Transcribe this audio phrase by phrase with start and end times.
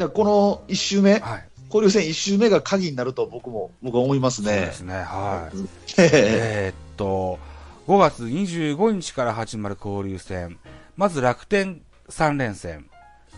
[0.00, 1.46] でこの1周目、はい。
[1.66, 4.72] 交流戦1周目が鍵になると僕も、僕は思いますねそうで。
[4.72, 4.94] すね。
[4.94, 5.58] はい。
[5.98, 7.38] ええーっと、
[7.86, 10.58] 5月25日から始まる交流戦。
[10.96, 12.86] まず楽天3連戦。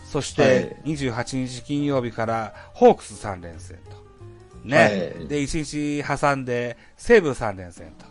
[0.05, 4.65] そして28日金曜日からホークス3連戦と。
[4.65, 4.77] ね。
[4.77, 4.89] はい
[5.27, 8.05] で、1日挟んで西武3連戦と。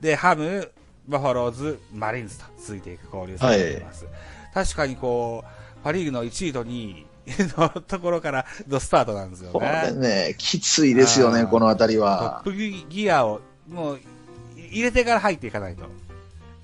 [0.00, 0.70] で、ハム、
[1.08, 4.06] バファローズ、マリーンズと続いていく交流戦になります。
[4.52, 7.05] 確かにこう、パリーグの1位と2位
[7.56, 10.28] のところからのスタートなんですよこれね。
[10.28, 12.40] ね、きついですよね、この辺りトッは。
[12.44, 14.00] プギアを、もう、
[14.56, 15.84] 入れてから入っていかないと。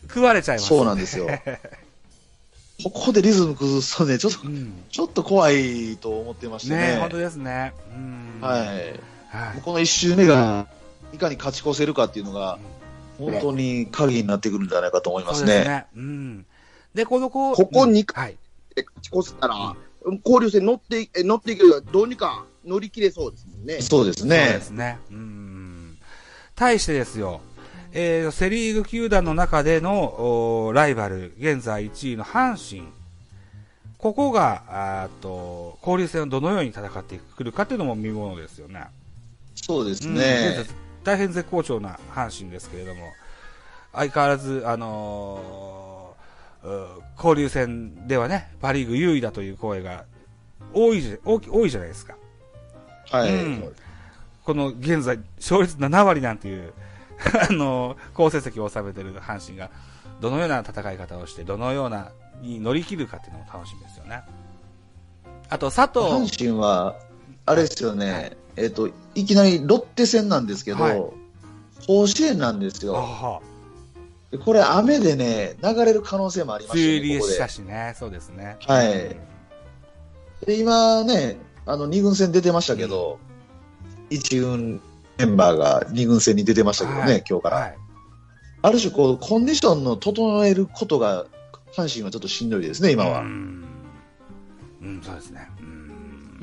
[0.08, 0.68] 食われちゃいます。
[0.68, 1.26] そうなんですよ。
[2.84, 4.82] ここでリズム崩すとね、ちょっと、うん。
[4.90, 6.94] ちょっと怖いと思ってましたね。
[6.94, 7.72] ね本当ですね。
[7.94, 8.40] うん。。
[8.40, 8.66] はいい。
[8.66, 9.62] はい。
[9.62, 10.66] この1周目が、
[11.12, 12.58] いかに勝ち越せるかっていうのが、
[13.18, 15.54] 本当に鍵になってくるんじゃないかと思いますね。
[15.54, 15.86] ですね。
[15.96, 16.46] うん。
[16.94, 18.36] で、このこう、ここにうんはい。
[18.74, 19.76] で勝ち越せたら、
[20.24, 23.80] 交流戦乗って乗っていけるどうにか乗り切れそうですもんね。
[23.80, 24.60] そうですそうでね。
[24.60, 24.98] すね。
[25.10, 25.98] うん。
[26.54, 27.40] 対してですよ、
[27.92, 32.88] えー、セリーグ球団の中でのおライバル、現在1位の阪神。
[33.98, 38.86] ここが、あーと、交流戦をどのように戦ってくるかっていうのも見ものですよね。
[39.54, 40.56] そうですうんね。
[40.58, 43.12] 現在大変絶好調な阪神ですけれども、
[43.92, 45.91] 相変わらず、あのーう
[47.16, 50.04] 交流戦ではね、パ・リーグ優位だという声が
[50.72, 52.16] 多いじゃ多いじゃないですか。
[53.10, 53.34] はい。
[53.34, 53.72] うん
[54.44, 56.72] この現在、勝率7割なんていう、
[57.48, 59.70] あのー好成績を収めている阪神が、
[60.20, 64.24] どのような戦い方をして、どのようなに乗り切るかっていうのも楽しみですよね。
[65.48, 66.06] あと、佐藤。
[66.06, 66.96] 阪神は、
[67.46, 71.04] あれですよね、えっ、と、いきなりロッテ戦なんですけど、はい
[71.86, 73.42] 甲子園なんですあよ。
[74.38, 77.48] これ、雨でね、流れる可能性もありま梅雨したね、ここで入りした。
[77.48, 78.56] しね、そうですね。
[78.66, 79.32] はいうん
[80.46, 83.18] で今ね、あの、2軍戦出てましたけど、
[84.10, 84.80] 1軍
[85.18, 87.56] メンバーが2軍戦に出てましたけどね、はい今日から。
[87.58, 87.78] はい。
[88.62, 91.26] ある種、こう、コンディションの整えることが、
[91.74, 93.20] 阪神はちょっとしんどいですね、今は。
[93.20, 93.64] うん、
[94.82, 95.48] うん、そうですね。
[95.60, 95.64] う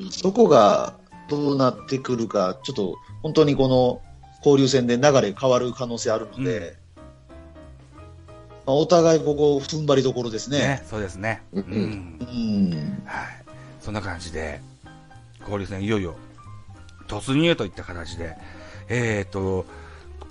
[0.06, 0.98] ん、そこが
[1.28, 4.00] どうなってくるか、ちょっと本当にこの
[4.38, 6.76] 交流戦で流れ変わる可能性あるので、
[8.70, 10.58] まあお互いここ踏ん張りどころですね。
[10.58, 11.42] ね、そうですね。
[11.52, 13.02] ううんん、うん。
[13.04, 13.26] はい。
[13.80, 14.60] そんな感じで、
[15.40, 16.14] 交流戦いよいよ
[17.08, 18.36] 突入といった形で、
[18.88, 19.66] えっ、と、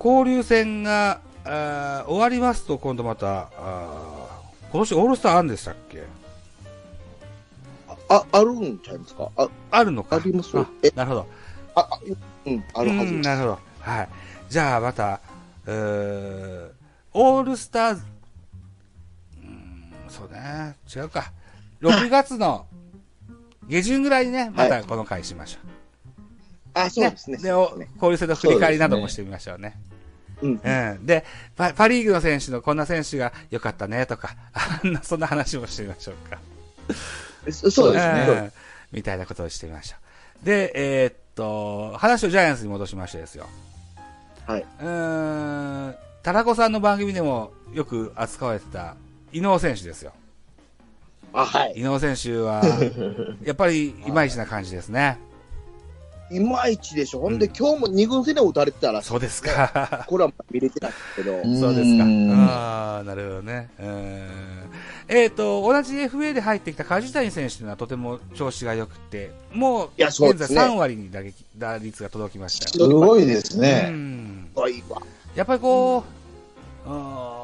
[0.02, 6.04] 交流戦があー終わりますと、今度また、あー今年オールスターあるんでしたっけ？
[8.08, 9.30] あ、あるんちゃいますか？
[9.36, 10.16] あ、あるのか。
[10.16, 11.28] ありますあえなるほど。
[11.76, 12.00] あ、あ
[12.46, 13.60] うん、あるはずなるほど。
[13.82, 14.10] はい。
[14.48, 15.20] じゃあ、また、
[15.66, 16.70] うー
[17.12, 18.00] オールスター
[20.10, 21.32] そうね、違うか。
[21.82, 22.66] 6月の
[23.68, 25.60] 下旬ぐらいにね、またこの回しましょ
[26.74, 26.90] あ、う。
[26.90, 27.38] そうですね。
[27.38, 29.80] で、お交流戦の振り返りなどもしてみましょうね。
[30.42, 30.62] うん。
[30.64, 31.06] うん。
[31.06, 31.26] で
[31.56, 36.40] パ、パリーグの選手のこんな選手が良かったねとか、あんな、そんな話もしてみましょうか。
[37.52, 38.26] そそうですね。
[38.30, 38.52] うん
[38.92, 39.98] みたいなことをしてみましょ
[40.42, 40.46] う。
[40.46, 43.46] で、えーっと、話をジャイアンツに戻しましてですよ。
[44.48, 44.62] はい。
[44.62, 48.96] うーん、タラコさんの番組でもよく扱われてた、
[49.32, 50.12] 伊能選手ですよ。
[51.34, 51.74] あ、はい。
[51.78, 52.64] 伊能選手は、
[53.44, 55.18] やっぱりいまいちな感じですね。
[56.32, 57.20] いまいちでしょ。
[57.22, 60.06] ほんで、うん今日も二軍戦で打たれてたらしいそうですか。
[60.08, 61.38] これは見れてないですけど。
[61.38, 62.04] ん そうですか。
[62.04, 63.70] うんああ、なるほどね。
[63.80, 64.28] うん
[65.08, 72.88] えっ、と、同じ FA で入ってきた梶谷選手というのはとても調子が良くて、もう現在ですね3割に打撃打率が届きましたすよ。
[72.90, 73.90] ごいですうね。
[73.90, 75.02] んすごいわ。
[75.36, 76.04] やっぱりこ
[76.86, 77.39] う、うーん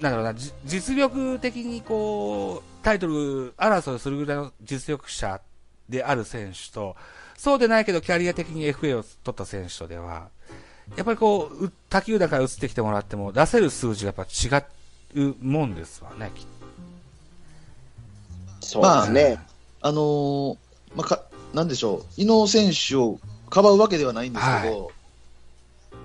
[0.00, 5.40] なんだろうな、じ実力的にこう、タイトル争いをするぐらいの実力者
[5.88, 6.96] である選手と、
[7.36, 10.28] そうでないけどキャリア的に FA を取った選手とでは、
[10.96, 14.58] やっぱりこう、う他球団から移ってきてもらっても、出せる数字がやっぱ
[15.18, 16.46] 違うもんですわね、きっ
[18.66, 19.38] そうですね。
[19.80, 20.56] あのー
[20.96, 21.22] まあ、か、
[21.54, 24.90] なんでしょう、伊能選手をかばうわけではないんですけど、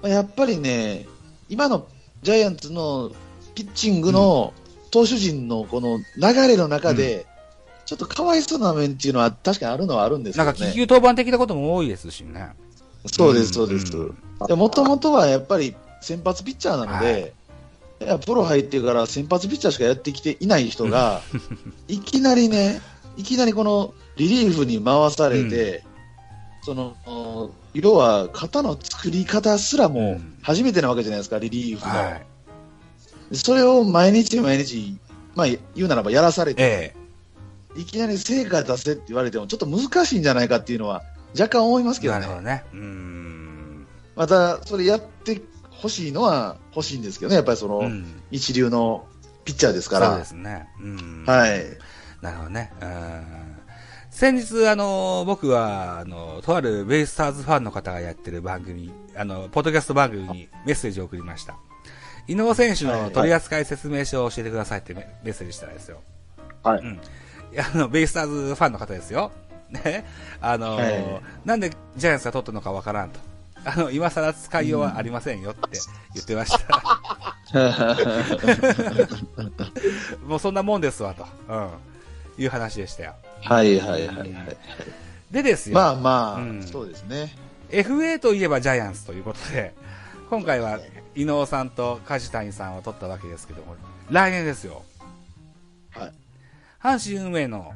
[0.04, 1.07] まあ、やっぱりね、
[1.50, 1.88] 今の
[2.21, 3.12] ジャイアンツの
[3.56, 4.53] ピッチングの
[4.92, 7.25] 投手陣のこの流れの中で、
[7.86, 10.45] ちょっとかわいそうな面っていうのは確かにあるのはあるんですと。
[10.45, 10.59] けどね。
[10.59, 12.50] なんか、気球登板的なことも多いですしね。
[13.06, 13.95] そうです、そうです。
[13.95, 14.18] うん
[14.50, 17.33] もともとはやっぱり先発ピッチャーなので、
[18.01, 21.21] いやプロ入ってから先発ピッチャーしかやってきていない人が、
[21.88, 22.81] いきなりね、
[23.18, 25.83] いきなりこのリリーフに回されて、
[26.63, 31.94] その、お要は肩の作り方すらうもん初めてなわけじゃないですか、リリーフの。
[31.94, 32.25] はい。
[33.33, 34.98] それを毎日毎日、
[35.36, 37.01] まあ言うならばやらされて、え
[37.75, 42.36] いきなり成果出せって言われても、ちょっと難しいんじゃないかっていうのは、若干思いますけどねなるほ。
[42.39, 42.63] どね。
[42.74, 43.88] うーん。
[44.16, 49.06] また、それやってほしいのは欲しいんですけどね、やっぱりその、うん一流の
[49.45, 50.10] ピッチャーですから。
[50.12, 50.68] そうですね。
[50.81, 51.24] うん。
[51.25, 51.66] はい。
[52.22, 52.72] なるほどね。
[52.81, 53.51] うん。
[54.10, 61.56] 先日、あの、僕は、あの、とあるベイスターズファンの方がやってる番組、あの、ポッドキャスト番組にメッセージを送りました。
[62.27, 66.01] 伊能選手の取扱説明書を教えてくださいってメメッセージしたんですよ。
[66.63, 66.94] はいうん。
[66.94, 69.31] いや、あの、ベイスターズファンの方ですよ。
[69.69, 70.06] ね。
[70.39, 73.19] あの、はいなんでジャイアンツが取ったのかわからんと。
[73.63, 75.62] あの、今更使いようはありませんよって
[76.15, 76.81] 言ってました。
[80.25, 81.25] もうそんなもんですわ、と。
[81.47, 81.69] うん。
[82.44, 83.13] いう話でしたよ。
[83.44, 84.57] はいはいはいはい。
[85.31, 85.75] でですよ。
[85.75, 87.35] まあまあ、うんそうですね。
[87.69, 89.73] FA といえばジャイアンツということで、
[90.31, 90.80] 今回は
[91.13, 93.75] 伊能さんと梶谷さんを取ったわけですけども、
[94.10, 94.83] 来年ですよ。
[95.89, 96.13] はい。
[96.81, 97.74] 阪神運営の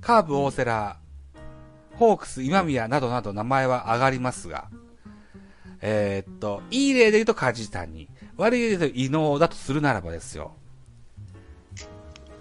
[0.00, 0.96] カープ大瀬良、
[1.96, 4.66] ホークス今宮などなど名前は上がりますが、
[5.80, 10.56] えーっと、いい例で言うと梶谷、悪い例で言うと伊能だとするならばですよ。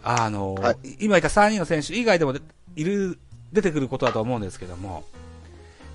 [0.02, 2.42] あの、はい今言った3人の選手以外でもで
[2.76, 3.20] いる、
[3.54, 5.04] 出てくることだと思うんですけども、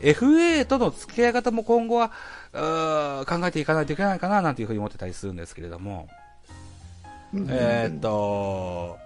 [0.00, 2.12] FA との付き合い方も今後は、
[2.56, 6.08] 考えていかないといけないかななんていうふうに思ってたりするんですけれども、
[7.48, 8.96] えーっと、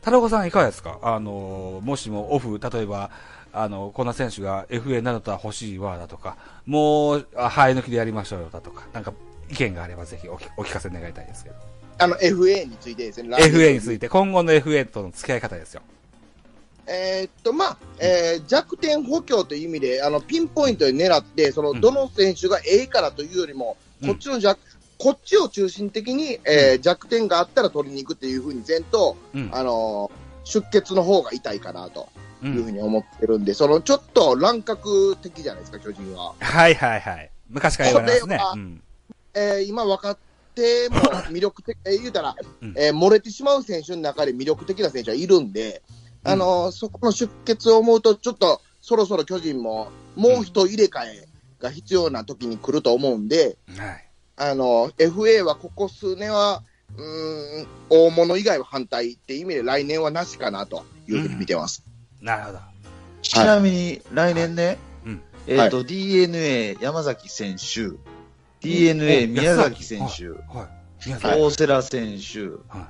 [0.00, 0.98] 太郎さんいかがですか？
[1.02, 3.10] あの、もしもオフ、例えば、
[3.52, 9.12] あの、こんな選手が FA などとは欲しいわだとか、もう、あ生え抜きでやりましょうよだとか、なんか
[9.50, 11.56] 意見があればぜひお聞お聞かせ願いたいですけど。
[11.98, 13.36] あの、FA についてですね。
[13.36, 15.82] FA について、今後の FA との付き合い方ですよ。
[16.86, 24.58] えーっと、まあ、えー弱点補強という意味で、あの、ピンポイントで狙って、その、うんどの選手がええからというよりも、うんこっちの弱、
[24.98, 29.50] こっちを中心的に、えー弱点があったら取りに行くっていうふうに前と、うん。
[29.52, 32.08] あのー出血の方が痛いかなと
[32.42, 36.34] ういうふうんに思ってるんで、その、ちょっと乱獲的じゃないですか、巨人は。
[36.40, 37.30] はいはいはい。
[37.48, 38.82] 昔から言われますねうん。
[39.34, 40.18] えー今分かっ
[40.56, 40.96] ても
[41.30, 45.80] 魅力的、えー言うたら、うんえー漏れてしまう選手の中で魅力的な選手はいるんで、
[46.24, 51.28] あのーそこの出血を思うと、ちょっとそろそろ巨人ももう一入れ替え
[51.58, 54.08] が必要な時に来ると思うんで、はい。
[54.36, 56.62] あのー FA はここ数年は、
[56.96, 61.84] うーん、大物以外は反対っていう意味で来年はなしかなというふうに見てます。
[62.20, 62.58] なるほど。
[63.22, 65.22] ちなみに、来年ね、うん。
[65.46, 67.96] えっ、と、DNA 山崎選手、
[68.60, 70.68] DNA お宮崎選手、は
[71.04, 71.06] い。
[71.06, 71.40] 宮崎。
[71.40, 72.40] 大瀬良選手、
[72.76, 72.88] は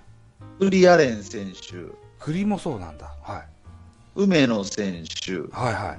[0.61, 0.65] い。
[0.65, 1.93] ウリアレン選手、
[2.25, 3.13] 栗もそうなんだ。
[3.23, 3.43] はい。
[4.15, 5.99] 梅野選手、はいはい。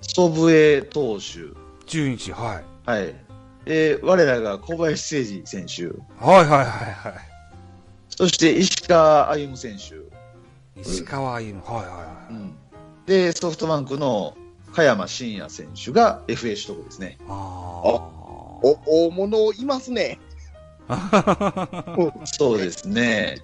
[0.00, 1.54] 祖父江投手、
[1.86, 2.90] 中日、はい。
[2.90, 3.14] はい。
[3.64, 5.86] で、我らが小林誠司選手、
[6.24, 7.14] はいはいはいはい。
[8.08, 12.34] そして石川歩夢選手、石川歩夢、はいはいはい。
[12.34, 12.56] うん
[13.06, 14.36] で、ソフトバンクの
[14.74, 17.18] 加山真也選手が FA 取得ですね。
[17.28, 20.18] あお大物いますね。
[20.88, 22.12] あ。
[22.26, 23.36] そうですね。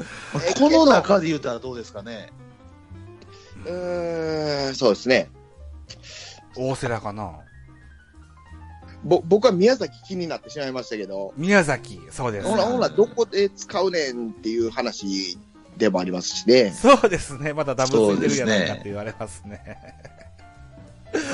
[0.00, 2.30] えこの中で言うたらどうですかね？
[3.64, 5.30] うーん、そうですね。
[6.56, 7.32] 大瀬良かな。
[9.04, 12.48] ぼ僕は宮崎気になってしまいましたけど、宮崎、そうです。
[12.48, 15.38] ほらほら、どこで使うねんっていう話
[15.76, 16.72] でもありますしね。
[16.72, 17.52] そうですね。
[17.52, 19.78] まだダブルついてるやないかって言われますね。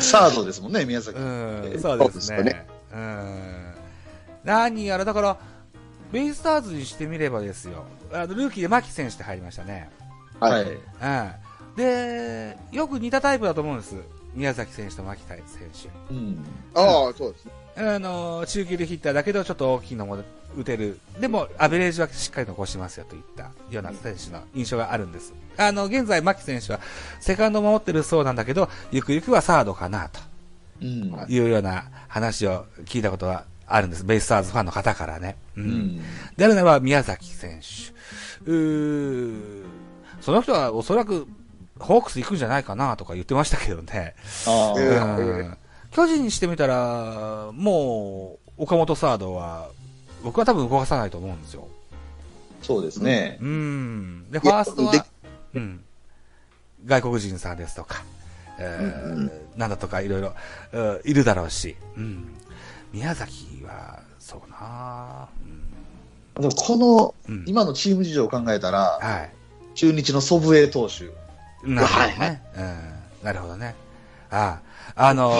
[0.00, 1.18] サードですもんね、宮崎。
[1.18, 2.66] うん、そうですねそうですね。
[2.92, 3.74] うん。
[4.44, 5.38] 何やら、だから、
[6.12, 7.84] ベイスターズにしてみればですよ。
[8.12, 9.90] あの、ルーキーで牧選手って入りましたね。
[10.40, 10.62] はい。
[10.64, 11.76] うん。
[11.76, 13.94] で、よく似たタイプだと思うんです。
[14.34, 15.38] 宮崎選手と牧選
[16.08, 16.14] 手。
[16.14, 16.44] うん。
[16.74, 17.52] ああ、そうですね。
[17.76, 20.18] あの、中級でヒッターだけど、ちょっと大きいのも
[20.56, 20.98] 打てる。
[21.20, 25.32] でも、アベレージはしっかり残しますよといったような選手の印象があるんです。
[25.56, 26.80] あの、現在、牧選手は、
[27.20, 30.20] セカンド守ってるそうなんだけど、ゆくゆくはサードかな、と
[30.80, 31.26] うん。
[31.28, 34.04] いうような話を聞いたことはあるんです。
[34.04, 35.36] ベイスターズファンの方からね。
[35.60, 35.64] う。
[35.64, 36.02] うんん。
[36.36, 38.50] であるならば、宮崎選手。
[38.50, 39.64] うー
[40.20, 41.26] その人はおそらく、
[41.78, 44.14] ホークス行くんじゃないかな、とか言ってましたけどね。
[44.46, 45.56] あえうーん
[45.90, 49.70] 巨人にしてみたら、もう、岡本サードは、
[50.22, 51.68] 僕は多分動かさないと思うんですよ。
[52.62, 53.38] そうですね。
[53.40, 54.30] うん。
[54.30, 55.02] で、ファーストはで、
[55.54, 55.84] うん。
[56.84, 58.02] 外国人さんですとか、
[58.58, 60.34] えーうんうんなんだとかいろいろ、
[60.72, 62.28] うんいるだろうし、うん。
[62.92, 65.26] 宮崎は、そうな
[66.38, 67.40] でもこの、うん。
[67.40, 69.30] うん、今のチーム事情を考えたら、はい。
[69.74, 71.04] 中日の祖父江投手。
[71.66, 72.42] なるほどね。
[72.54, 73.24] うん。
[73.24, 73.74] なるほどね。
[74.30, 74.60] あ
[74.94, 75.32] あ、あの、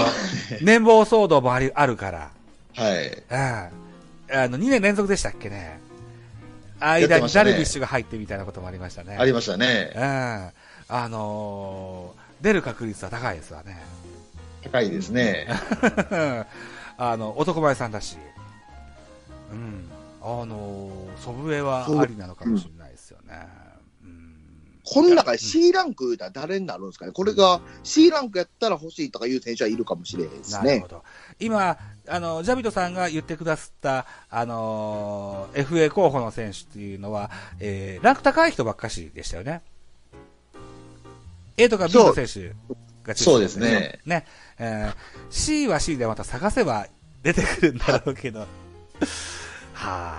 [0.62, 2.30] 年俸騒動もありあるから、
[2.75, 3.23] はい。
[3.30, 3.68] あ
[4.33, 5.80] あ、あの、2年連続でしたっけね。
[6.80, 9.18] 間にダルビッシュが入ってみたいなこともありましたね。
[9.18, 9.92] ありましたね。
[9.95, 10.02] うん。
[10.02, 13.83] あのー出る確率は高いですわね。
[14.62, 15.49] 高いですね。
[16.97, 18.16] あの、男前さんだし。
[19.52, 19.90] うん。
[20.21, 23.47] あのー祖父江はありなのかもしれないですよね。
[24.05, 24.35] うん。
[24.85, 30.88] この中で C ランク言うたら誰になるんですかね、これが C ランクやったら欲しいとかいう選手はいるかもしれないですねなるほ。
[30.88, 31.02] ど。
[31.40, 31.76] 今、
[32.09, 39.62] あの、ジャビトさんが言ってくださった、あのー FA 候補の選手っていうのは、えー、ランク高い人ばっかしでしたよね。
[41.57, 42.55] A とか B の選手
[43.02, 43.99] が中心そうですね。
[44.07, 44.25] ね。
[44.59, 44.95] えー
[45.31, 46.87] C は C でまた探せば
[47.23, 48.47] 出てくるんだろうけど。
[49.75, 50.14] は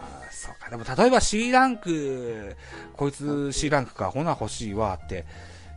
[0.00, 0.70] あ、そうか。
[0.70, 2.56] でも例えば C ランク、
[2.96, 5.24] こいつ C ランクか、ほな欲しいわって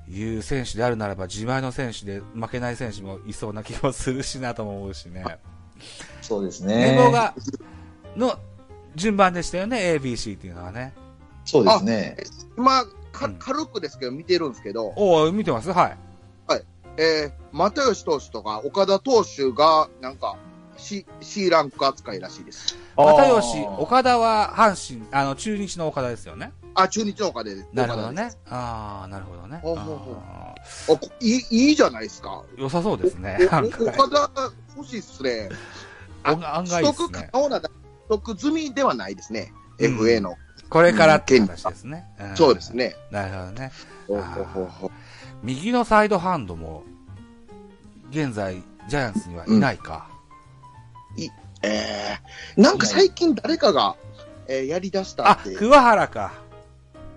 [0.10, 5.24] いう選手であるならば、自前の選手で負けない選手もいそうな気もするしなとも思うしね。
[6.22, 6.96] そうですね。
[6.96, 7.34] 年俸が、
[8.16, 8.38] の
[8.96, 10.94] 順番でしたよね、A、B、C っていうのはね。
[11.46, 12.18] そうですね。
[12.58, 15.72] 今、かうん軽くですけど見てるんですけど、おお見てます？
[15.72, 15.98] はい。
[16.98, 20.36] えー、又吉投手とか岡田投手がなんか
[20.82, 22.76] C, C ランク扱いらしいです。
[22.98, 26.52] 又吉、岡田は阪神、あの、中日の岡田ですよね。
[26.74, 27.68] あ、中日の岡田です。
[27.72, 28.38] なるほど岡田でね。
[28.50, 29.60] ああ、なるほどね。
[29.62, 30.56] ほうほうほうあ
[31.20, 32.44] いいいいじゃないですか。
[32.58, 33.38] ー良さそうですね。
[33.42, 33.62] 岡
[34.10, 34.32] 田
[34.76, 35.50] 欲しいっすね。
[36.24, 37.30] あ案外いいっ取得すね。
[37.32, 37.74] 可能な、取
[38.10, 39.54] 得済みではないですね。
[39.80, 40.36] うん FA の。
[40.70, 42.06] これからって話ですね。
[42.34, 42.76] んそうです。
[42.76, 42.96] ね。
[43.12, 43.72] なるほどね。
[44.08, 44.90] ほうほうほうほう
[45.44, 46.84] 右のサイドハンドも、
[48.10, 50.11] 現在、ジャイアンツにはいないか。
[51.64, 53.96] えー、なんか最近誰かが、
[54.48, 55.56] えーやり出したあっ、て。
[55.56, 56.34] 桑原か。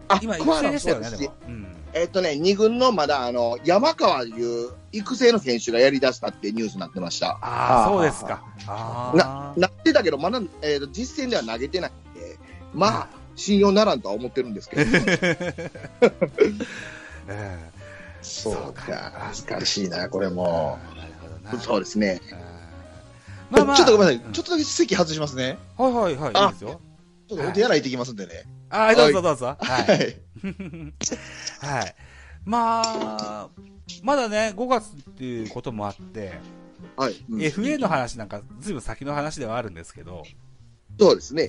[0.08, 1.34] あ今、育桑原成でしたよね、そうでも。
[1.48, 1.66] うん。
[1.94, 7.38] えっとね、二軍のまだ、あの、山川いう育成の選手がやり出したってニュースになってました。
[7.40, 8.42] ああ、あーそうですか。
[8.66, 9.12] あ
[9.56, 9.58] あ。
[9.58, 12.36] なってたけど、まだ、えーと実戦では投げてないんで、
[12.74, 14.90] まあ、信用ならんとは思ってるんですけど。
[17.28, 17.70] え
[18.22, 19.56] そうかそうか。
[19.56, 20.78] 難しいな、これえも。
[21.60, 22.20] そうですね。
[23.56, 23.76] えーまあまあ。
[23.76, 24.26] ちょっとごめんなさい。
[24.26, 25.58] うんちょっとだけ席外しますね。
[25.76, 26.80] はいはいはい、いあいですよ。
[27.28, 28.44] ちょっとお手洗い行ってきますんでね。
[28.70, 29.46] あどうぞどうぞ。
[29.46, 29.56] は。
[29.61, 30.44] はいい。
[31.64, 31.94] はい。
[32.44, 33.49] まあ、
[34.02, 36.38] まだね、5月っていうこともあって、
[36.96, 37.25] はい。
[37.28, 40.25] うん FA の話なんかずいぶん先の話ではあるんですけど、
[40.99, 41.46] そうですね。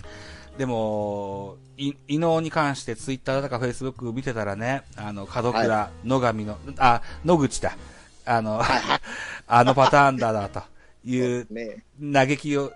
[0.58, 7.78] でも、い伊能に関してツイッターだかフェイスブック見てたらね、あの、門倉、野上の、あ、野口だ。
[8.26, 8.62] あの、
[9.48, 10.64] あのパターンだな、と
[11.06, 11.84] いうね。
[12.14, 12.72] 嘆きを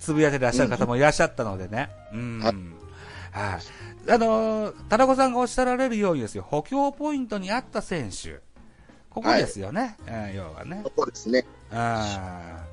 [0.00, 1.90] つぶやいてらっしゃる方もいらっしゃったのでね。
[2.12, 2.40] うん。
[2.40, 2.54] はい
[3.32, 4.10] はい。
[4.10, 8.40] あのー、田中さんがおっしゃられるようにですよ、補強ポイントにあった選手。
[9.08, 9.96] ここですよね。
[10.06, 10.82] うん要はね。
[10.96, 11.44] そうですね。
[11.70, 12.64] あ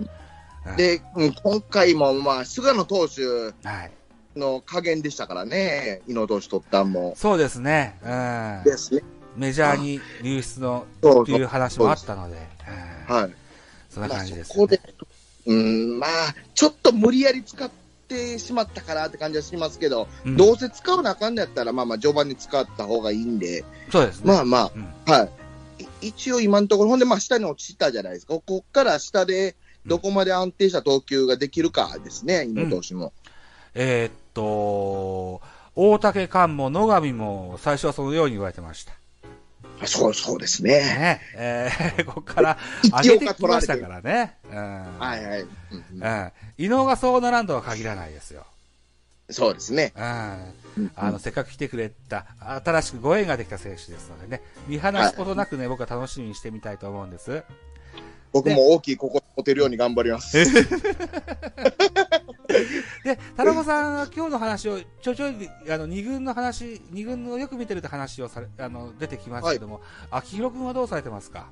[0.66, 3.24] ーで、うん今回も、まあ、菅野投手
[3.68, 3.92] はい。
[4.36, 7.14] の加減でしたからね、伊野投手取ったんも。
[7.16, 7.98] そうですね。
[8.04, 8.08] う
[8.62, 8.64] ん。
[8.64, 9.02] ですね。
[9.36, 12.38] メジャーに流出のそうそうっていう話もあったので、
[13.10, 13.34] うんはい。
[13.90, 14.80] そんなまあ、感じです、そこで、
[15.46, 17.70] うん、まあ、ちょっと無理やり使っ
[18.08, 24.34] てしまったかなって感じはしますけど、うんどうせ使うなあかんのやったら、まあまあ、序盤に使った方がいいんで、そうですね。
[24.34, 25.26] まあまうんあ、は
[25.80, 25.84] い。
[26.04, 28.34] い一応今のところ、ほんで、まあ、下に落ちたじゃないですか。
[28.36, 29.56] ここから下で、
[29.86, 33.14] どこまで安定した投球ができるかですね、伊野投手も。
[33.74, 35.42] えーっと、
[35.76, 38.94] 大竹寛も野上も最初はそのように言われてました。
[39.86, 40.80] そうそうですね。
[40.80, 41.22] ね。
[41.36, 42.58] えー、ここから
[43.04, 44.38] 上げてきましたからね。
[44.52, 45.00] うん。
[45.00, 45.42] はいはい。
[45.42, 45.50] うん
[45.94, 46.32] うんうん。
[46.58, 48.46] 伊能がそうならんとは限らないですよ。
[49.30, 49.94] そうですね。
[49.96, 50.54] うん。
[50.78, 57.44] うんあの、せっかく来てくれた、新しくご縁ができた選手ですのでね、見放すことなくね、僕は楽しみにしてみたいと思うんです。
[58.32, 60.38] 僕も大きい心持てるように頑張ります。
[63.04, 69.82] で、 田中さんは今日の話を、ちょいちょい、あの、二軍の話、二軍のよく見てるって話をされ、あの、出てきますけども、
[70.12, 71.48] 秋広くんはどうされてますか？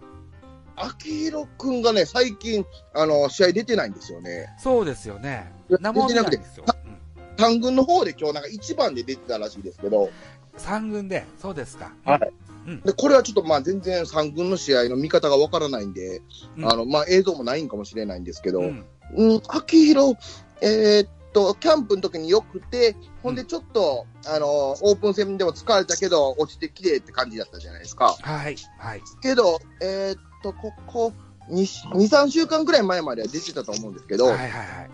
[0.75, 4.48] 秋広くんがね、最近、あの、試合出てないんですよね。
[4.60, 5.79] そうですよねいや。
[5.81, 6.65] 生も出てですよ。
[6.67, 6.98] うん
[7.38, 10.10] 単軍の方で今日なんか一番で出てたらしいですけど、
[10.57, 11.91] 三軍で、そうですか。
[12.03, 12.34] はい
[12.67, 12.81] うん。
[12.81, 16.21] で、これはちょっとまあ全然三軍の試合の見方がわからないんで、
[16.57, 20.17] うんあの、まあ映像もないんかもしれないんですけど、ううんん、秋広、
[20.62, 24.47] えーっと、キャンプの時によくて、ほんでちょっと、あの、
[24.81, 28.17] オープン戦でも疲れたけど、落ちてきてって感じだったじゃないですか。
[28.21, 29.01] はい、はい。
[29.21, 31.13] けど、えーっと、ここ
[31.50, 34.89] 2、2、3週間ぐらい前までは出てたと思うんですけど、はい、はい、はい。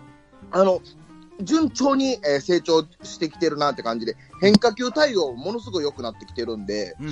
[0.52, 0.80] あの、
[1.42, 7.06] 順調に、えー成長してきてるなって感じで、変化球対応ものすごい良くなってきてるんで、う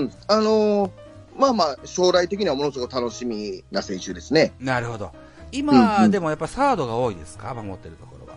[0.00, 0.90] うん、あのー
[1.36, 4.52] まあまあ、将来的にはものすごく楽しみな選手ですね。
[4.60, 4.64] ん。
[4.64, 5.06] なるほど。
[5.06, 7.52] うん今、うんでもやっぱサードが多いですか？
[7.54, 8.34] 守ってるところは。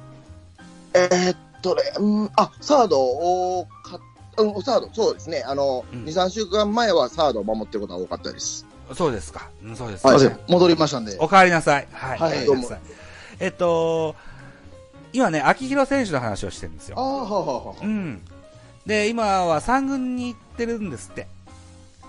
[0.95, 3.99] えーっとね、うん、あ、サード多かっ
[4.37, 5.43] うん、サード、そうですね。
[5.45, 8.65] あの、うん2、3週間前はサードを守ってることが多かったです。
[8.95, 9.49] そうですか。
[9.63, 10.29] うんそうですすい。
[10.47, 11.15] 戻りましたんで。
[11.19, 11.87] お帰りなさい。
[11.91, 12.19] はい。
[12.19, 12.79] はいお帰りなさい
[13.39, 14.15] えっと、
[15.13, 16.95] 今ね、秋広選手の話をしてるんですよ。
[16.97, 18.21] ああ、はあ、はあはうん。
[18.85, 21.27] で、今は3軍に行ってるんですって。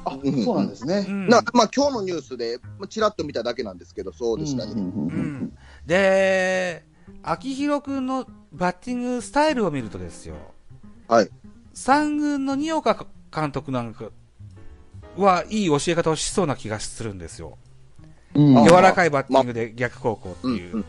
[0.05, 0.11] あ。
[0.15, 1.11] あ、そうなんですねう。
[1.11, 1.29] ん。
[1.29, 4.73] なまあ、今日のニュースで、まあちらっと見ただけなんですけど、そうでしたね。
[4.73, 6.85] うんうんうんうんで、
[7.23, 10.37] 秋広くんのバッティングスタイルを見るとですよ。
[11.09, 11.29] はい。
[11.75, 14.11] 三軍の二岡監督なんか
[15.17, 17.59] はいい教え方をしそうな気がするんですよ。
[18.35, 20.85] うんあ柔らかいバッティングで逆方向ってうんいううん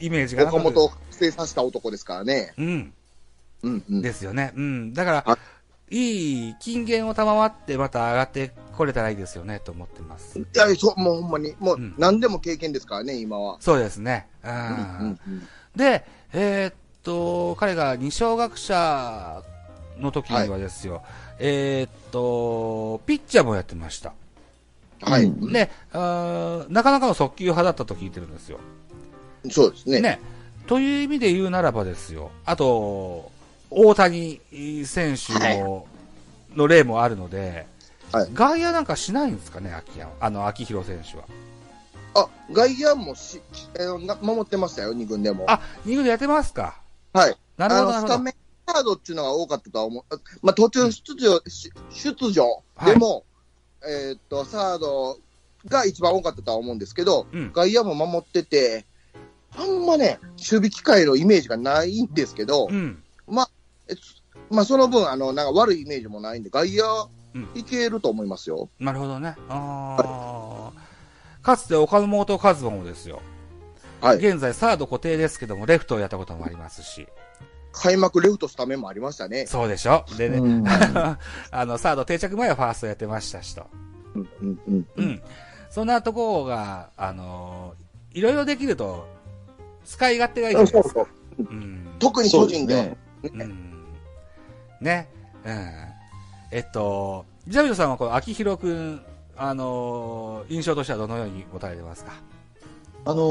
[0.00, 2.54] イメージがなんか岡本を覚醒させた男ですからね。
[2.56, 2.92] うん。
[3.62, 4.02] うんうん。
[4.02, 4.52] ですよね。
[4.56, 4.94] うん。
[4.94, 5.38] だからあ、
[5.90, 10.38] いい金言を賜ってまた上がってこれたらいいですよね、と思ってます。
[10.38, 13.56] いや、そう、もうほんまに、もううん何でも経験ですからね、今は。
[13.60, 14.26] そうですね。
[14.44, 14.52] うん。
[14.52, 19.42] うんうんで、えーっと、彼が二小学者
[19.98, 21.02] の時にはですよ、
[21.38, 24.12] えーっと、ピッチャーもやってました。
[25.02, 28.58] はい、うんで、あーなかなかの速球派だったと聞いてるんですよ。
[29.50, 30.00] そうですね。
[30.00, 30.20] ね。
[30.66, 32.30] という意味で言うならばですよ。
[32.44, 33.29] あと、
[33.70, 34.40] 大谷
[34.84, 35.86] 選手の,、
[36.54, 37.66] の例もあるので、
[38.12, 41.24] はい外野なんかしないんですかね、秋山あの、秋広選手は。
[42.14, 43.40] あ、外野もし、
[43.74, 45.44] えーな守ってましたよ、二軍でも。
[45.48, 46.80] あ、二軍でやってますか。
[47.12, 47.36] はい。
[47.56, 48.14] なるほど、なあの、るほど。
[48.14, 48.34] スタメン
[48.66, 50.04] カードっていうのが多かったとは思う。
[50.12, 53.24] あまあ、途中出場、し出場はいでも、
[53.88, 55.16] えーっと、サード
[55.68, 57.52] が一番多かったとは思うんですけど、うん。
[57.52, 58.86] 外野も守ってて、
[59.56, 63.00] あんまね、守備機会のイメージがないんですけど、うん。
[63.28, 63.32] え
[64.50, 68.68] まあ、その分、あの、なんか悪いイメージもないんで、外野うん、いけると思いますよ。
[68.80, 69.36] なるほどね。
[69.48, 73.22] あーかつて岡本和真もですよ。
[74.00, 74.16] はい。
[74.16, 77.06] 現在サード固定ですけども、レフトをやったこともありますし。
[77.72, 79.46] 開幕レフトスタメンもありましたね。
[79.46, 81.18] そうでしょでね、うん あ
[81.52, 83.66] の、サード定着前はファーストやってましたしと。
[84.14, 85.02] うんうんうんう。
[85.02, 85.22] ん。
[85.70, 89.06] そんなところが、あのーいろいろできると、
[89.84, 91.06] 使い勝手がいいじゃないですか。
[91.38, 91.86] うん。
[92.00, 92.96] 特にそう巨人でね。
[93.22, 93.69] うん。
[94.80, 95.08] ね。
[95.44, 95.70] うん。
[96.52, 99.02] えっと、ジャビドさんはこの秋広くん、
[99.36, 102.12] あのー印象としてはどのように持たれてますか、
[103.04, 103.22] あの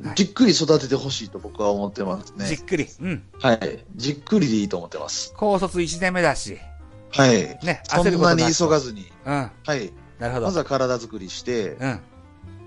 [0.00, 2.46] ーはいじっくり育ててほしいと僕は思ってますね。
[2.46, 2.88] じっくり。
[3.00, 3.22] うん。
[3.40, 3.84] はい。
[3.96, 5.34] じっくりでいいと思ってます。
[5.36, 6.58] 高卒1年目だし、
[7.10, 7.58] はい。
[7.64, 9.06] ね、そんなに急がずに。
[9.24, 9.50] うん。
[9.64, 9.92] はい。
[10.18, 10.46] なるほど。
[10.46, 12.00] まずは体作りして、うん。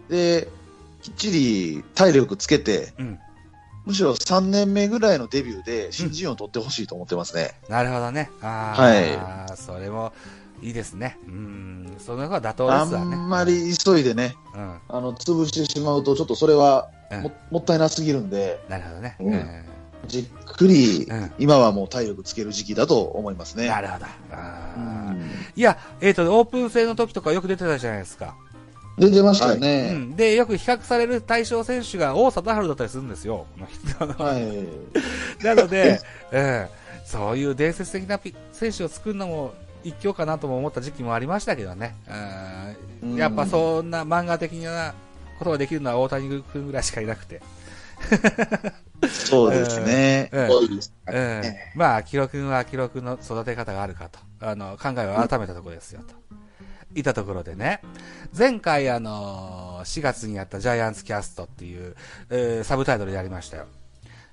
[0.10, 0.48] で、
[1.02, 3.20] きっちり体力つけて、うん。
[3.88, 7.52] むしろ3年目ぐらいのデビューで新人王を取ってほしいと思ってますね。
[7.70, 8.30] なるほどね。
[8.42, 10.12] ああ、それも
[10.62, 11.18] いいですね。
[11.26, 11.96] うん。
[11.98, 13.16] その方が妥当あですわね。
[13.16, 14.80] んまり急いでね、うん。
[14.90, 19.16] あの、潰してしまうと、ちょっとそれはうんも,、もったいなすぎるんで、なるほどね。
[19.22, 19.64] うんうん
[20.06, 23.68] じっくり、うん今はもう体力つける時期だと思いますね。
[23.68, 24.06] なるほど。
[24.06, 28.36] うあーんいや、えっ、と、オープン戦の時とかよく出てたじゃないですか。
[28.98, 29.92] 出てましたうね。
[29.92, 30.16] ん。
[30.16, 33.46] で、よく比較される対象選手が王貞治だったりするんですよ。
[34.18, 34.68] はい。
[35.46, 36.68] なので、うん。
[37.06, 41.96] そういう伝説的なピ選手を作るのも一興かなとも思った時期もありましたけどね。
[43.04, 43.16] うん。
[43.16, 44.94] やっぱそんな漫画的な
[45.38, 47.42] ことができるのは大谷君ぐらいしかいなくて。
[49.08, 50.32] そうですね。
[51.76, 56.16] まあ、秋広君は秋広君の育て方があるかと、あの、考えを改めたところですよ、と。
[56.96, 57.82] いたところでね、
[58.38, 61.96] 前回あの4月にやったジャイアンツキャストっていう、
[62.30, 63.66] えーサブタイトルでやりましたよ。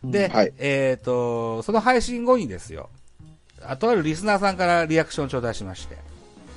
[0.03, 2.90] で、はいえっ、と、その配信後にですよ、
[3.62, 5.97] あとあるリスナーさんからリアクションを頂戴しまして、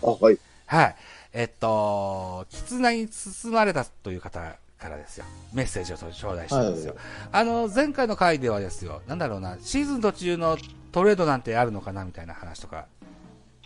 [0.04, 0.38] あ、はい。
[0.66, 0.96] はい。
[1.34, 5.26] えっと、絆に包まれたという方からですよ。
[5.54, 6.96] メッセージを頂戴したんですよ。
[7.32, 10.58] あの、前回の回ではですよ、なんだろうな、シーズン途中の
[10.92, 12.97] トレードなんてあるのかなみたいな話とか、はい。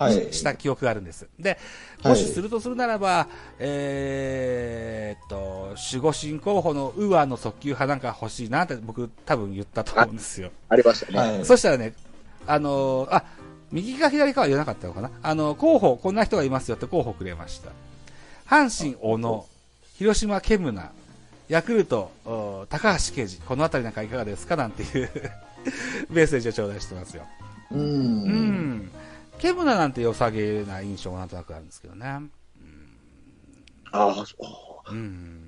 [0.10, 1.28] した記憶があるんです。
[1.40, 1.60] で、はい
[2.10, 3.28] もしするとするならば、
[3.60, 10.52] えーっと、守護神候補のウーアの速球派なんか欲しいなって僕多分言ったと思うんですよ。
[10.70, 11.18] ありましたね。
[11.20, 11.46] はい。
[11.46, 11.94] そしたらね、
[12.48, 13.24] あのーあ、
[13.72, 15.12] 右か左かは言わなかったのかな？
[15.22, 17.70] あの、候補、こんな人がいますよって候補くれました。
[18.48, 19.46] 阪神、小野、
[19.98, 20.92] 広島、ケムナ、
[21.50, 24.56] ヤクルト、お高橋奎二、このあたりなんかいかがですか？
[24.56, 25.10] なんていう
[26.10, 27.24] メッセージを頂戴してますよ。
[27.72, 27.76] う。
[27.76, 28.92] うんん。
[29.42, 32.06] ケムナなんて良さげな印象がなんとなくあるんですけどね。
[33.92, 34.94] ああ、そう。
[34.94, 35.46] うん。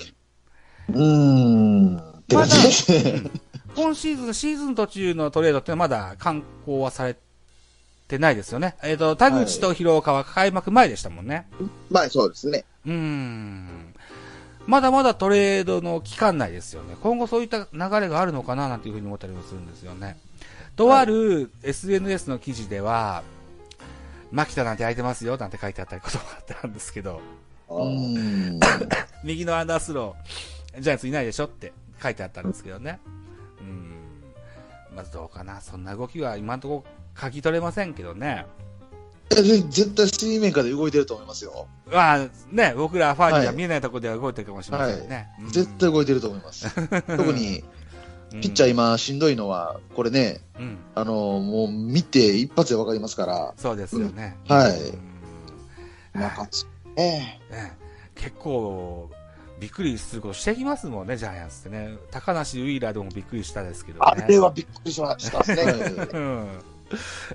[0.93, 1.97] うん。
[1.97, 3.21] って感じですね。
[3.75, 7.15] 今シーズン、シーズン途中のトレードってまだ刊行はされ
[8.07, 8.75] てないですよね。
[8.83, 11.47] えっ、と、田口と広岡は開幕前でしたもんね。
[11.91, 12.65] まあ、そうですね。
[12.85, 13.93] うーん。
[14.65, 16.95] まだまだトレードの期間内ですよね。
[17.01, 20.17] 今後そういった流れがあるのかななんていうふうに思ったりもするんですよね。
[20.75, 23.23] とある SNS の記事では、
[24.33, 27.21] 牧田なんて空いてますよ、なんて書いてあったりこともあったんですけど。
[29.23, 32.99] 右のアンダースロー、ジャイアンツいないでしょって書いてあったんですけどね。
[33.61, 34.95] うん。
[34.95, 35.61] まずどうかな。
[35.61, 38.47] そんな動きは今のところ書き取れませんけどね。
[39.29, 41.67] 絶対水面下で動いてると思いますよ。
[41.91, 45.29] まあね、僕らファンにははい見えないところでは動いてるかもしれませんね。
[45.41, 46.73] うん絶対動いてると思います。
[47.05, 47.63] 特に、
[48.41, 54.37] ピッチャー今しんどいのは、これね、うん、うんあの、もう見て一発でわかりますから、そうですよね。
[54.47, 55.13] はいうん
[56.13, 56.67] 中津。
[56.95, 57.77] ええね、
[58.15, 59.09] 結構、
[59.59, 61.97] びっくりすることしてきますもんね、ジャイアンツってね。
[62.11, 64.05] 高梨ウィーラーでもびっくりしたですけどね。
[64.05, 65.63] あれはびっくりしましたね。
[66.13, 66.47] うん。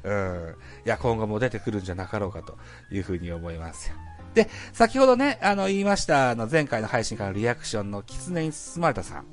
[0.05, 0.57] うん。
[0.85, 2.57] いや、今後も出てくるんじゃなかろうかと
[2.93, 3.97] いうふうに思いますよ。
[4.35, 9.25] で、先ほどね、あの、言いました、あの、前回の配信からのリアクションの狐に包まれたさん。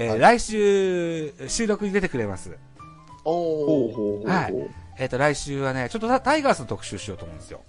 [0.00, 2.56] えーはい来週、収録に出てくれます。
[3.22, 4.54] おはい
[4.98, 7.60] えっ、と、来週はね、ちょっとタタイガースの特集しようと思うんですよ。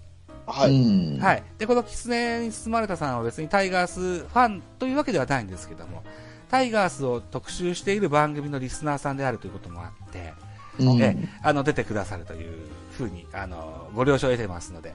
[0.48, 0.72] はい。
[0.72, 1.20] うん。
[1.20, 1.44] はい。
[1.58, 6.04] で、この狐に包まれたさんは別にタイガースファンというわけではないんですけども、
[6.50, 10.34] タイガースを特集している番組のリスナーさんであるということもあって、
[10.80, 12.54] うんえあの出てくださるという
[12.94, 14.94] ふうにあのご了承を得てますので、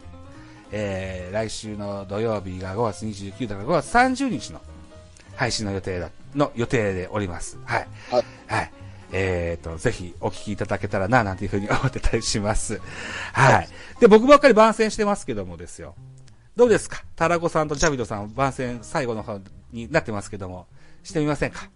[0.72, 4.60] えー来週の土曜日が5月29だから5月30日の
[5.34, 7.58] 配信の予定だの予定でおります。
[7.64, 7.88] はい。
[8.10, 8.24] はい。
[8.46, 8.72] はい。
[9.12, 12.80] えっ、と、ぜひお聞きいただけたらな、なんていうふうに思ってたりします。
[13.32, 13.68] はい。
[14.00, 15.94] で、僕ばっかり番宣してますけどもですよ。
[16.56, 17.02] どうですか？
[17.16, 19.38] タラコさんとジャビドさん番宣最後の方
[19.72, 20.66] になってますけども、
[21.02, 21.70] してみませんか？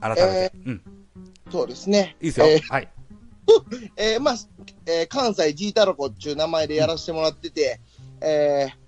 [0.00, 0.22] 改めて。
[0.22, 0.82] えうん。
[1.50, 2.16] そうですね。
[2.20, 2.46] いいですよ。
[2.46, 2.88] えーはい。
[3.96, 4.34] えーまあ、
[4.86, 7.80] えー関西ジータロコっていう名前でやらせてもらってて、
[8.20, 8.80] えー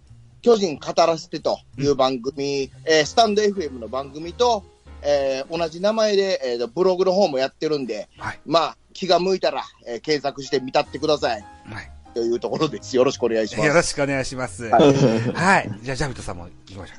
[0.42, 4.64] 巨人語らせてという番組、えースタンド FM の番組と、
[5.02, 8.40] えー同じ名前で、えーブログの方もやってるんで、はい。
[8.46, 11.44] まあ、気が向いたら、えー検索して見たってください。
[11.66, 11.90] はい。
[12.14, 12.94] というところです。
[12.96, 13.66] よろしくお願いします。
[13.68, 14.64] よろしくお願いします。
[14.64, 15.70] ははい。
[15.82, 16.98] じゃあ、ジャビットさんも行きましょう。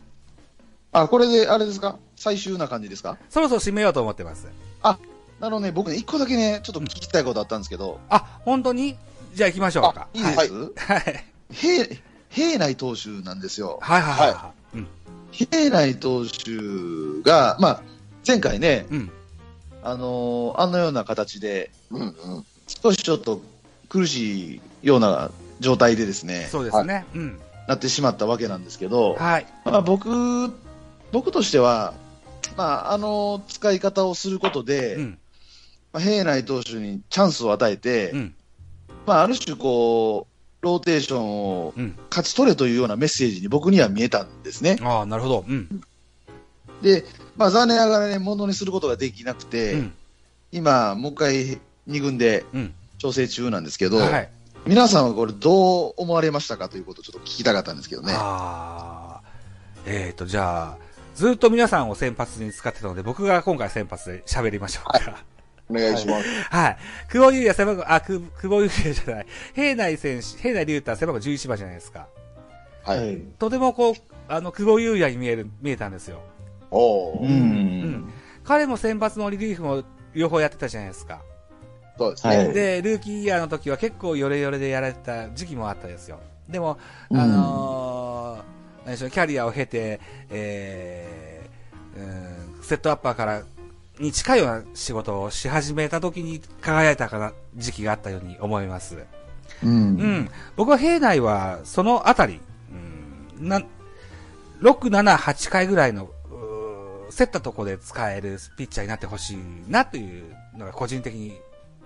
[0.94, 1.98] あ、これで、あれですか？
[2.16, 3.18] 最終な感じですか？
[3.30, 4.48] そろそろ締めようと思ってます。
[5.40, 8.98] なのね、僕ね、一個だけね、ちょっと聞きたいことあったんですけど、あ、本当に？
[9.34, 10.08] じゃあ行きましょうか。
[10.14, 10.50] いいです、はい。
[10.76, 11.26] はい。
[11.52, 11.86] 平、
[12.30, 13.80] 平内投手なんですよ。
[13.82, 14.78] はいはいはいはい。
[14.78, 14.88] うん。
[15.34, 16.52] 平内投手
[17.28, 17.84] が、まあ、
[18.26, 19.12] 前回ね、うん。
[19.82, 22.14] あのーあのような形で、うんうん。
[22.68, 23.42] 少しちょっと
[23.90, 27.06] 苦しいような状態でですね、そうですね。
[27.14, 27.40] うん。
[27.68, 29.46] なってしまったわけなんですけど、はい。
[29.66, 30.54] まあ、僕、
[31.12, 31.94] 僕としては、
[32.56, 35.18] まあ、あの使い方をすることで、うん。
[35.92, 38.36] まあ、平内投手にチャンスを与えて、うん。
[39.06, 40.33] まあ、ある種こう、
[40.64, 41.96] ローテーションをうん。
[42.10, 44.78] 勝ち取れというようなメッセージに僕には見えたんですね。
[44.82, 45.46] ああ、なるほど。
[45.48, 45.84] うん。
[46.82, 47.04] で、
[47.36, 49.94] まあ、残念ながらね、ものにすることができなくて、うん。
[50.54, 51.34] 今、もう一回
[51.90, 52.74] 2軍でうん。
[52.98, 54.30] 調整中なんですけど、はい。
[54.66, 58.14] 皆さんはこれどう思われましたかということをちょっと聞きたかったんですけどね。
[59.86, 60.78] えっと、じゃあ、
[61.14, 65.33] ずっと皆さんを先発に使ってたので、僕が今回先発で喋りましょうか。
[65.70, 66.28] お願いします。
[66.50, 66.78] はい。
[67.12, 69.26] 久保優也背番号、あ、く久保優也じゃない。
[69.54, 72.08] 平内選手、平内龍太背番号11番じゃないですか。
[72.84, 73.18] はい。
[73.40, 73.96] とてもこう、
[74.28, 76.22] あの、久保優也に見える、見えたんですよ。
[76.70, 77.28] おーうん。
[77.28, 78.14] うん。
[78.44, 81.22] 彼も先発もリリーフも両方やってたじゃないですか。
[81.98, 82.38] そうですね。
[82.38, 86.20] はいで、ルーキーイヤーの時は結構ヨレヨレでやられてた時期もあったですよ。
[86.50, 86.78] でも、
[87.10, 90.00] うんあのー、何でしょう、キャリアを経て、
[90.30, 93.44] えー、うん、セットアッパーから、
[94.04, 98.98] に近いような仕事をし始めた時に輝いたかな時期があったように思います。
[99.64, 99.72] うん。
[99.72, 100.30] うん。
[100.56, 102.42] 僕は平内は、そのあたり、
[103.40, 103.66] うん、な、6、
[104.90, 106.10] 7、8回ぐらいの、
[107.16, 109.38] 競ったとこで使えるピッチャーになってほしい
[109.70, 111.34] なというのが個人的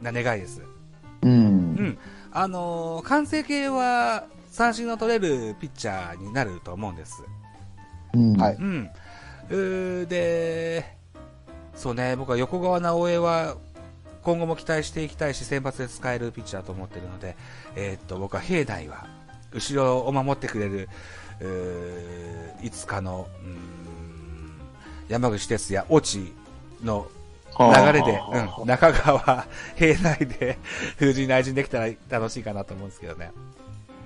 [0.01, 0.61] な願いです。
[0.61, 0.65] う。
[1.21, 1.97] うんん。
[2.31, 7.23] あのー完成形は三振の取れるピッチャーになると思うんです。
[8.13, 10.07] うんはいうん。
[10.07, 10.96] で、
[11.77, 13.55] そうね、僕は横川直江は
[14.23, 17.37] 今後も期待していきたいし、先発で使えるピッチャーと思っているので、
[17.75, 19.05] えーっと、僕は平内は、
[19.53, 20.89] 後ろを守ってくれる、
[22.63, 23.27] いつかの、
[25.07, 26.33] 山口哲也、越智
[26.83, 27.07] の
[27.59, 28.19] 流れで、
[28.59, 30.57] うん、中川、平内で、
[30.97, 33.31] 封じ内陣できたら楽しいかなと思うんですけどね。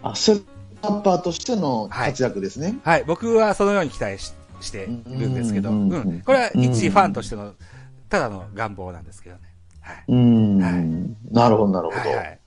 [0.03, 0.43] あ、セッ
[0.81, 2.75] トアッパーとしての活躍ですね。
[2.83, 4.91] はい、僕はそのように期待ししてる
[5.29, 7.53] んですけど、ううんん、これは一ファンとしての、
[8.09, 9.41] ただの願望なんですけどね。
[9.81, 10.03] はい。
[10.07, 10.61] うん。
[10.61, 11.99] はいなるほど、なるほど。
[11.99, 12.39] はいはい。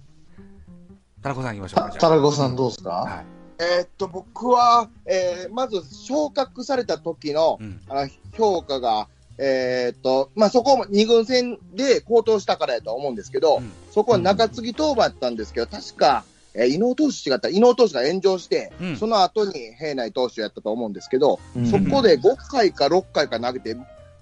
[1.22, 3.24] 田中さん行きましょうたか、田中さんどうですか、はい。
[3.58, 7.80] えーっと、僕は、えーまず昇格された時のうん。
[7.88, 16.24] あの評価が、えーっと、まあ、そこも2軍戦で高騰したからやとは思うんですけど、うんそこは中継ぎ登板だったんですけど、確か、
[16.54, 18.96] えー伊能投手違った、伊能投手が炎上して、うん。
[18.96, 21.66] その後に平内投手やったと思うんですけど、うん。
[21.66, 23.76] そこで5回か6回か投げて、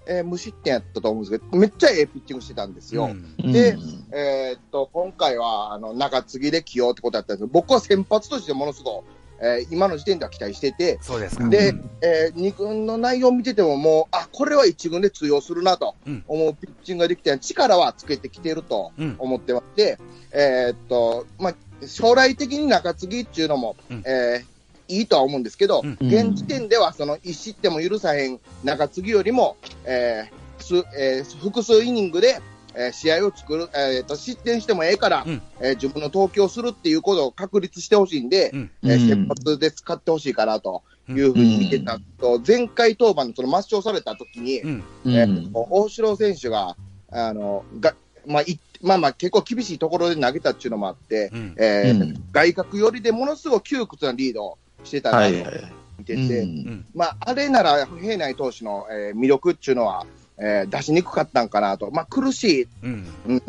[0.05, 3.05] えー無失点やったと思うんですけど、めっちゃええピッチングしてたんですよ。
[3.43, 3.51] うん。
[3.51, 4.05] でうん。
[4.11, 7.47] えーっと、今回は、あの、中継ぎで起用ってことだったんです。
[7.47, 9.05] けど、僕は先発としてものすごく、
[9.39, 11.47] えー今の時点では期待してて、そうですか。
[11.49, 11.89] でうん。
[12.01, 16.23] えー、2軍の内容を見てても、もう、あ、これは1軍で通用するなとうん。
[16.27, 19.15] 思うピッチングができて、力はつけてきてるとうん。
[19.19, 19.97] 思ってまして、
[20.31, 21.55] えーっと、まあ、
[21.87, 24.03] 将来的に中継ぎっていうのも、うん。
[24.05, 24.53] えー
[24.89, 25.97] いいとは思うんですけど、うん。
[26.01, 32.39] 現時点ではその1失点も許さへん中継ぎよりも、えーすえー複数イニングで、
[32.75, 35.41] えー試合を作る、えーと、失点してもええから、うん。
[35.61, 38.71] えー自分の投球をするっていうことを確立してほしいんで、うん。
[38.83, 39.07] えーうん。
[39.07, 44.83] 先発で使ってほしいかなというふうに見てたと、前回登板のその抹消された時に、うん。
[45.05, 45.15] うん。
[45.15, 46.75] えー大城選手が、
[47.09, 51.55] あの、が、まあ、いまあまあ結構厳しいところで投げたっていうのもあって、うん。
[51.57, 55.73] えーうん外角寄りでものすごく窮屈なリードをしてたなとはいはい。
[55.99, 60.05] 見てて、うんまあ、あれなら平内投手の、えー魅力っていうのは、
[60.37, 63.07] えー出しにくかったんかなと、まあ、苦しい、うん。
[63.27, 63.41] うん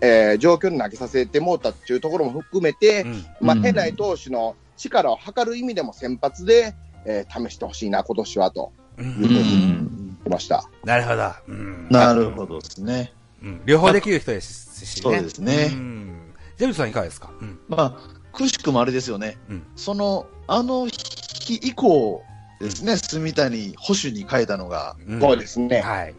[0.00, 3.24] えー状況に投げさせてもうたっていうところも含めて、うん。
[3.40, 6.74] まあ、うん平内投手の力を測る意味でも先発で、
[7.04, 9.02] えー試してほしいな、今年はとう。
[9.02, 10.64] うんん言ってました。
[10.84, 11.32] なるほど。
[11.48, 11.88] うん。
[11.90, 13.12] なるほどですね。
[13.42, 15.02] うん両方できる人ですしね。
[15.02, 16.34] そうですねうん。
[16.56, 17.30] ジェームスさんいかがですか？
[17.40, 17.58] うん。
[17.68, 19.38] まあ、くしくもあれですよね。
[19.48, 22.22] うんその、あの日以降
[22.60, 25.80] ですね、住谷保守に変えたのが、うんそうですね。
[25.80, 26.14] はい。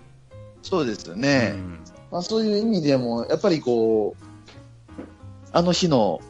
[0.62, 1.52] そうですよね。
[1.56, 1.80] うん
[2.12, 4.24] まあ、そういう意味でも、やっぱりこう、
[5.52, 6.22] あの日の、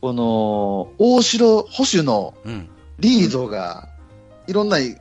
[0.00, 2.68] この、大城保守のうん。
[2.98, 3.88] リードが、
[4.46, 4.94] いろんな映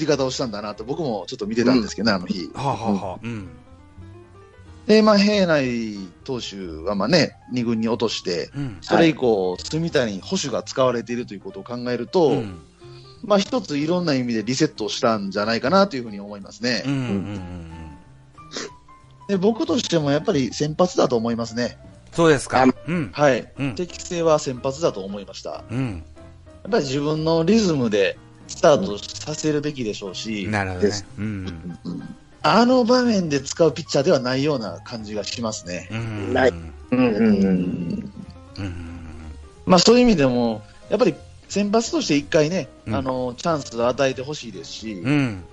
[0.00, 2.50] り方をしたんだなと、僕もちょっと見てたんですけどね、あの日。
[2.54, 3.48] はあ、はあはあ、うん。
[4.88, 8.78] で、まあ、平内投手はまあね、2軍に落として、うん。
[8.80, 12.58] それ以降、住谷保守が使われているということを考えると、うん。
[13.22, 16.82] まあ、一ついろんな意味でリセットしたんじゃないかなというふうに思いますね。
[16.86, 16.92] うん。
[16.92, 17.70] うん。
[19.28, 21.76] で僕としてもやっぱり先発だと思いますね。
[22.12, 22.64] そうですか。
[22.86, 23.10] うん。
[23.12, 23.52] はい。
[23.58, 23.74] うん。
[23.74, 25.50] 適性は先発だと思いました。
[25.50, 26.02] やうん。
[26.66, 31.06] っぱり自分のリズムでスタートさせるべきでしょうし、なるほどねです。
[31.18, 31.72] うん。
[32.42, 35.88] あの場面で使うピッチャーではないような感じがしますね。
[35.90, 36.34] うん。
[36.34, 36.74] ないうん。
[36.90, 37.20] うんうんう。
[37.20, 38.12] うんん
[38.58, 38.84] うん。
[39.66, 41.14] まあそういう意味でも、やっぱり
[41.48, 45.44] 先発として一回ね、うんあの、チャンスを与えてほしいですし、うん。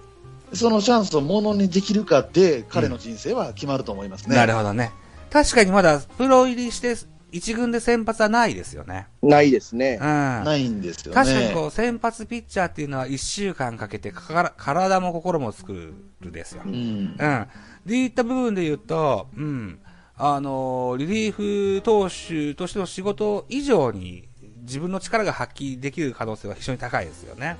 [0.53, 4.35] そのチャンスをものにできるかで、彼の人生は決まると思いますね。
[4.35, 4.91] なるほどね。
[5.31, 6.95] 確かにまだプロ入りして
[7.35, 9.07] 一軍で先発はないですよね。
[9.21, 10.05] ないですねうん。。
[10.05, 11.15] ないんですよね。
[11.15, 16.61] 確かにこう先発ピッチャーっていうのは一週間かけてから体も心も作るですよ。
[16.65, 16.75] ううん。
[17.07, 17.47] ん。
[17.85, 19.79] で、いった部分で言うと、うん。
[20.17, 24.29] あのーリリーフ投手としての仕事以上に
[24.61, 27.57] 自分の力が発揮できる可能性は非常に高いですよね。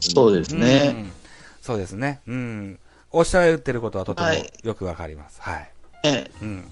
[0.00, 0.92] そうですね。
[0.96, 1.12] うん。
[1.62, 2.22] そうですね。
[2.26, 2.78] うん。
[3.12, 5.40] おっしゃられてることはとてもはいよくわかります。
[5.40, 5.70] はい。
[6.02, 6.56] ねうん。
[6.56, 6.64] やっ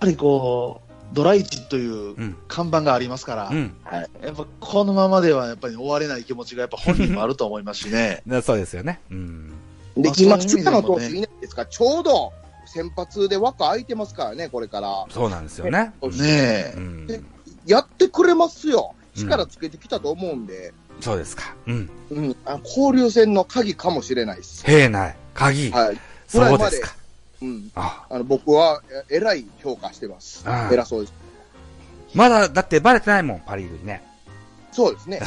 [0.00, 2.36] ぱりこう、ドライチといううん。
[2.48, 3.74] 看板がありますから、うん。
[4.22, 8.22] やっぱこのままではやっぱり終われない気持ちがやっぱ本人もあると思いますしね。
[8.26, 9.00] だ そうですよね。
[9.10, 9.52] うん。
[9.96, 12.32] で、まあ今、そういう意味でもね菅野投手いないですか、ちょうど
[12.66, 15.04] 先発で枠空いてますからね、これから。
[15.10, 15.92] そうなんですよね。
[16.02, 16.74] ねえ。
[16.76, 17.06] うん。
[17.06, 17.20] で
[17.66, 18.94] やってくれますよ。
[18.96, 21.54] うん力つけてきたと思うんで、そうですか。
[21.66, 21.90] うん。
[22.10, 24.64] うん、あ交流戦の鍵かもしれないです。
[24.64, 25.70] 平内、鍵。
[25.70, 25.98] はい。
[26.26, 26.94] そうですか。
[27.42, 27.70] うん。
[27.74, 30.44] ああの、僕は、ええらい評価してます。
[30.70, 31.14] 偉そうです。
[32.14, 34.02] まだ、だってバレてないもん、パリーグにね。
[34.70, 35.20] そうですね。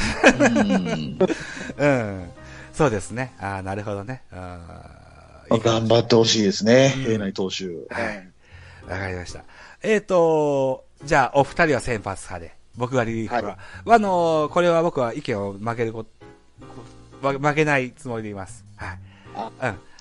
[1.78, 2.30] うんうん。
[2.72, 3.32] そうですね。
[3.40, 4.22] ああ、なるほどね。
[4.32, 7.66] あ頑張ってほしいですね、うん平内投手。
[7.66, 8.28] はい。
[8.88, 9.44] わかりました。
[9.82, 13.58] えっ、と、じゃあ、お二人は先発派で、僕はリリーフ派。
[13.86, 16.04] あのーこれは僕は意見を曲げるこ、
[17.22, 18.64] こ曲げないつもりでいます。
[18.76, 18.98] はい。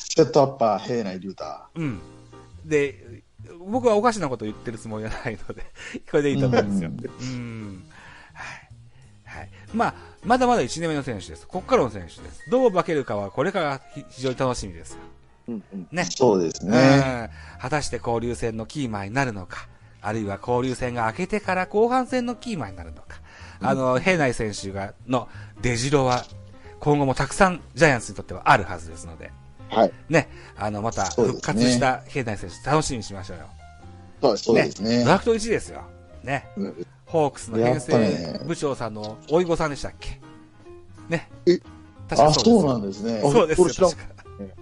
[0.09, 1.43] セットアッパー、平内龍太。
[1.75, 1.83] うん。
[1.83, 2.69] うん。
[2.69, 3.23] で、
[3.59, 5.63] 僕はおかしなこと言ってるつもりはないので、
[6.09, 6.89] これでいいと思うんですよ。
[6.89, 7.83] うん。
[8.33, 9.39] はい。
[9.39, 9.49] はい。
[9.73, 11.47] まあ、まだまだ1年目の選手です。
[11.47, 12.49] ここからの選手です。
[12.49, 14.97] どう化けるかは、これから非非常に楽しみです。
[15.47, 15.87] うんうん。
[15.91, 16.05] ね。
[16.05, 17.29] そうですね。
[17.57, 17.59] うん。
[17.61, 19.67] 果たして交流戦のキーマンになるのか、
[20.01, 23.19] あるいは交流戦が明けてから後半戦のキーマンになるのか。
[23.61, 25.27] あの、平内選手が、の
[25.61, 26.25] 出城は、
[26.79, 29.31] 今後もたくさんジャイアンツにとってはあるはずですので、
[29.69, 29.91] はい。
[30.09, 33.45] ね、あの、また復活した平内選手、楽しみにしましょうよ。
[34.21, 35.09] そうですそうですねド。
[35.09, 35.81] ラフト1ですよ。
[36.23, 36.47] ね。
[36.57, 40.19] うんホークスの編成部長さんのおいごさんでしたっけ？
[41.07, 41.29] ね。
[41.45, 41.59] え
[42.09, 43.21] あ、確かそうそうなんですね。
[43.21, 44.15] そうですよ、確か。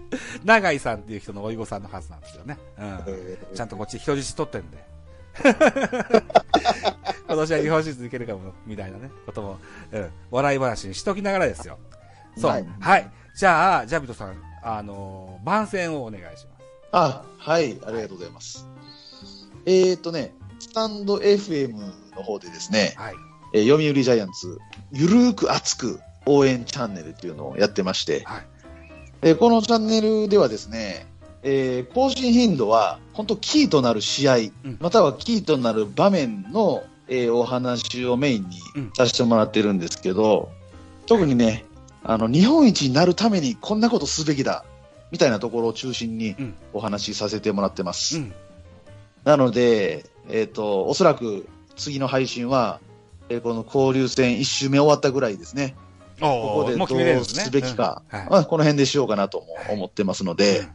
[0.44, 2.58] 永井さんっていう人のおいごさんのはずなんですよね。
[2.78, 3.00] うん。
[3.08, 4.86] えちゃんとこっち人質取ってんで。
[7.28, 9.58] 今年は日本シリーズいけるかも、みたいなね、ことも、
[9.92, 11.80] うん、笑い話にしときながらですよ。
[12.38, 12.52] そう。
[12.52, 13.06] ははいい。
[13.36, 16.48] じゃあ、ジャビトさん、あのー番宣をお願いします。
[16.92, 18.68] あ、はい、ありがとうございます。
[19.66, 21.74] えーっとね、スタンド FM
[22.16, 23.16] の方でですね、はい。
[23.54, 24.60] えー読売ジャイアンツ、
[24.92, 28.46] ゆるーく熱く応援チャンネルっていうのをやってまして、はい。
[29.22, 31.08] えーこのチャンネルではですね、
[31.44, 40.50] えー更新頻度は本当キーとなる試合、うんまたはキーとなる場面の、えーお話をメインにうんさせてもらってるんですけど、
[41.06, 41.66] 特にね、
[42.04, 44.66] あの、日本一になるためにこんなことすべきだ、
[45.12, 48.18] みたいなところを中心にうんお話しさせてもらってます。
[48.18, 48.34] うん。
[49.24, 52.80] なので、えっ、と、おそらく次の配信は、
[53.30, 55.76] えーこの交流戦1周目終わったぐらいですね。
[56.22, 60.68] おここでどうすべきか、うんはいまあこの辺でしようかなとも思ってますので、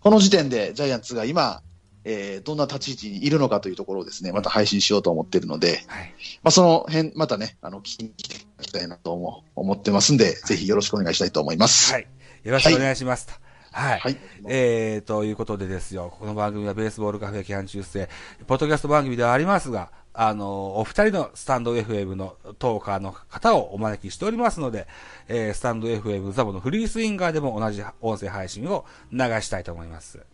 [0.00, 1.62] この時点でジャイアンツが今、
[2.04, 6.14] えーどんな立ち位置にいるのかというところをですね、また配信しようと思ってるので、はい。
[6.42, 11.92] まあ、その辺、またね、あの、聞きに来てきたいなとも思ってますんで、ぜひよろしくお願いしたいと思います。
[11.92, 12.06] はい。
[12.44, 13.32] よろしくお願いしますと。
[13.72, 14.00] はい。
[14.00, 14.16] はい。
[14.48, 18.08] えー、ということでですよ、この番組はベースボールカフェキャン中世、
[18.46, 24.86] ポッドキャスト番組ではありますが、あの、お二人のスタンド FM のトーカーの方をお招きしておりますので、
[25.28, 30.24] えー、スタンド FM ザボのフリースインガーでも同じ音声配信を流したいと思います。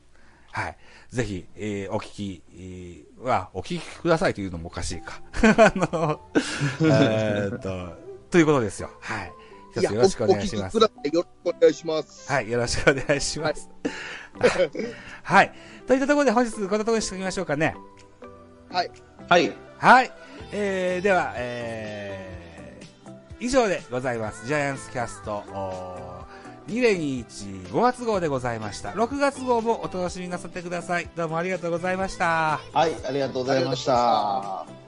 [0.52, 0.76] はい。
[1.10, 5.20] ぜひ、えー、お聞き、えーは、お聞きくださいというのもおかしいか。
[5.42, 6.20] あの、
[6.80, 8.90] えーっと、ということですよ。
[9.00, 9.32] はい。
[9.72, 10.74] 一つよろしくお願いします。
[10.74, 12.32] よろしくお願いします。
[12.32, 13.70] はい、よろしくお願いします。
[15.22, 15.52] はい。
[15.86, 17.76] といったところで本日こんなところにしておきましょうかね。
[18.70, 18.90] はい。
[19.28, 19.52] はい。
[19.78, 20.12] はい。
[20.50, 24.46] えー、では、えー、以上でございます。
[24.46, 28.90] ジャイアンツキャスト、おー2021 5月号でございました。
[28.90, 31.10] 6月号もお楽しみなさってください。
[31.16, 32.60] どうもありがとうございました。
[32.72, 34.81] はい、ありがとうございました。